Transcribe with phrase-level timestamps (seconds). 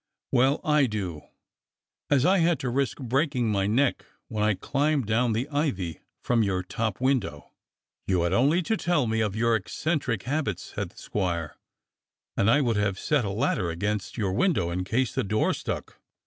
[0.31, 1.21] "Well, I do,
[2.09, 6.41] as I had to risk breaking my neck when I climbed down the ivy from
[6.41, 7.51] your top window."
[8.07, 11.55] "You had only to tell me of your eccentric habits," said the squire,
[12.35, 15.99] "and I would have set a ladder against your window in case the door stuck."